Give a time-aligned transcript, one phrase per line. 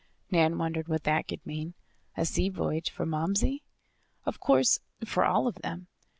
[0.31, 1.75] Nan wondered what that could mean.
[2.17, 3.61] A sea voyage for Momsey?
[4.25, 5.85] Of course, for all of them.